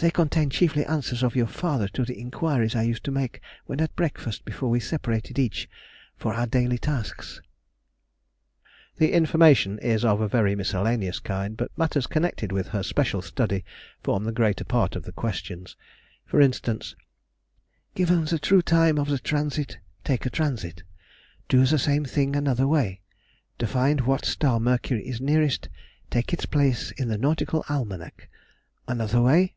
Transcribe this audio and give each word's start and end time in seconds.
They 0.00 0.10
contain 0.10 0.48
chiefly 0.50 0.84
answers 0.86 1.22
of 1.22 1.36
your 1.36 1.46
father 1.46 1.86
to 1.88 2.02
the 2.04 2.18
inquiries 2.18 2.74
I 2.74 2.82
used 2.82 3.04
to 3.04 3.12
make 3.12 3.40
when 3.66 3.80
at 3.80 3.94
breakfast 3.94 4.44
before 4.44 4.68
we 4.70 4.80
separated 4.80 5.38
each 5.38 5.68
for 6.16 6.34
our 6.34 6.46
daily 6.46 6.78
tasks. 6.78 7.40
[Sidenote: 8.98 9.30
1786 9.30 9.78
1787. 9.78 9.78
Employments 9.78 9.78
at 9.78 9.78
Slough.] 9.78 9.78
The 9.78 9.78
information 9.78 9.78
is 9.78 10.04
of 10.04 10.20
a 10.20 10.28
very 10.28 10.54
miscellaneous 10.56 11.18
kind, 11.20 11.56
but 11.56 11.78
matters 11.78 12.06
connected 12.08 12.50
with 12.52 12.68
her 12.68 12.82
special 12.82 13.22
study 13.22 13.64
form 14.02 14.24
the 14.24 14.32
greater 14.32 14.64
part 14.64 14.96
of 14.96 15.04
the 15.04 15.12
questions. 15.12 15.76
For 16.24 16.40
instance:— 16.40 16.96
"Given 17.94 18.24
the 18.24 18.38
true 18.40 18.62
time 18.62 18.98
of 18.98 19.08
the 19.08 19.20
transit—take 19.20 20.26
a 20.26 20.30
transit. 20.30 20.82
Do 21.48 21.64
the 21.64 21.78
same 21.78 22.06
thing 22.06 22.34
another 22.34 22.66
way. 22.66 23.02
To 23.58 23.68
find 23.68 24.00
what 24.00 24.24
star 24.24 24.58
Mercury 24.58 25.06
is 25.06 25.20
nearest. 25.20 25.68
Take 26.10 26.32
its 26.32 26.46
place 26.46 26.90
in 26.92 27.06
the 27.08 27.18
Nautical 27.18 27.62
Almanac. 27.68 28.28
Another 28.88 29.20
way.... 29.20 29.54